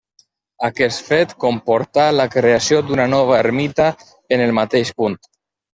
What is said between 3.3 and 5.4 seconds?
ermita en el mateix punt.